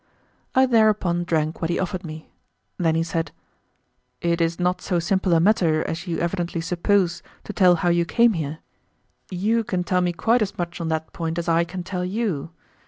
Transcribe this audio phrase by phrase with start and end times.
[0.55, 2.31] I thereupon drank what he offered me.
[2.79, 3.31] Then he said,
[4.19, 7.89] "It is not so simple a matter as you evidently suppose to tell you how
[7.89, 8.57] you came here.
[9.29, 12.49] You can tell me quite as much on that point as I can tell you.